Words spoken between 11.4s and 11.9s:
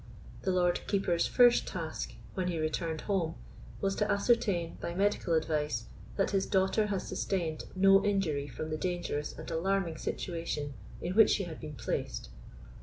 had been